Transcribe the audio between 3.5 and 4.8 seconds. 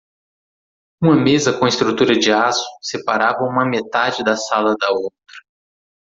metade da sala